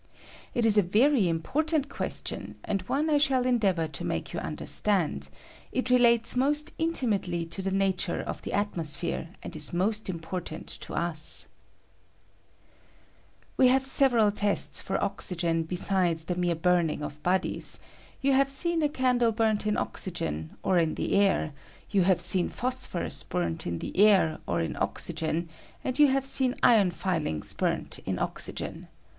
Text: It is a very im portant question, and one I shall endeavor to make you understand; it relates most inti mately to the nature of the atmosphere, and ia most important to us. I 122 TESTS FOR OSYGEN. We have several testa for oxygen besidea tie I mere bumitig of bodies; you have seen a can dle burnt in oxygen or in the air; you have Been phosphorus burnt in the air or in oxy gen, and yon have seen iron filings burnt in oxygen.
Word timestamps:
It 0.55 0.65
is 0.65 0.79
a 0.79 0.81
very 0.81 1.29
im 1.29 1.41
portant 1.43 1.87
question, 1.87 2.55
and 2.63 2.81
one 2.89 3.07
I 3.07 3.19
shall 3.19 3.45
endeavor 3.45 3.87
to 3.89 4.03
make 4.03 4.33
you 4.33 4.39
understand; 4.39 5.29
it 5.71 5.91
relates 5.91 6.35
most 6.35 6.75
inti 6.79 7.07
mately 7.07 7.47
to 7.51 7.61
the 7.61 7.69
nature 7.69 8.19
of 8.19 8.41
the 8.41 8.51
atmosphere, 8.51 9.29
and 9.43 9.55
ia 9.55 9.61
most 9.73 10.09
important 10.09 10.65
to 10.81 10.95
us. 10.95 11.49
I 13.59 13.65
122 13.65 13.69
TESTS 13.69 13.69
FOR 13.69 13.69
OSYGEN. 13.69 13.69
We 13.69 13.71
have 13.71 13.85
several 13.85 14.31
testa 14.31 14.83
for 14.83 15.03
oxygen 15.03 15.65
besidea 15.65 16.25
tie 16.25 16.33
I 16.33 16.37
mere 16.39 16.55
bumitig 16.55 17.03
of 17.03 17.21
bodies; 17.21 17.79
you 18.23 18.33
have 18.33 18.49
seen 18.49 18.81
a 18.81 18.89
can 18.89 19.19
dle 19.19 19.31
burnt 19.31 19.67
in 19.67 19.77
oxygen 19.77 20.57
or 20.63 20.79
in 20.79 20.95
the 20.95 21.13
air; 21.13 21.53
you 21.91 22.01
have 22.05 22.25
Been 22.33 22.49
phosphorus 22.49 23.21
burnt 23.21 23.67
in 23.67 23.77
the 23.77 23.95
air 23.97 24.39
or 24.47 24.61
in 24.61 24.75
oxy 24.77 25.13
gen, 25.13 25.47
and 25.83 25.99
yon 25.99 26.09
have 26.09 26.25
seen 26.25 26.55
iron 26.63 26.89
filings 26.89 27.53
burnt 27.53 27.99
in 28.07 28.17
oxygen. 28.17 28.87